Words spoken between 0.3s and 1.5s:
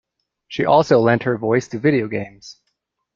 She has also lent her